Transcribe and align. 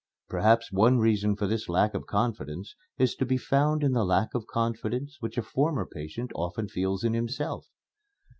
Perhaps 0.29 0.71
one 0.71 0.97
reason 0.97 1.35
for 1.35 1.45
this 1.45 1.69
lack 1.69 1.93
of 1.93 2.07
confidence 2.07 2.73
is 2.97 3.13
to 3.13 3.23
be 3.23 3.37
found 3.37 3.83
in 3.83 3.91
the 3.91 4.03
lack 4.03 4.33
of 4.33 4.47
confidence 4.47 5.17
which 5.19 5.37
a 5.37 5.43
former 5.43 5.85
patient 5.85 6.31
often 6.33 6.67
feels 6.67 7.03
in 7.03 7.13
himself. 7.13 7.67